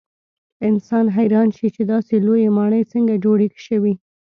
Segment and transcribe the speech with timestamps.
[0.67, 3.93] انسان حیران شي چې داسې لویې ماڼۍ څنګه جوړې شوې.